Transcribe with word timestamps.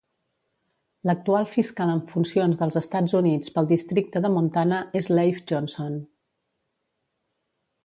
L'actual 1.09 1.43
fiscal 1.55 1.91
en 1.95 2.01
funcions 2.13 2.57
dels 2.61 2.79
Estats 2.81 3.15
Units 3.21 3.53
pel 3.59 3.69
districte 3.73 4.23
de 4.25 4.33
Montana 4.39 4.81
és 5.03 5.11
Leif 5.17 5.45
Johnson. 5.53 6.03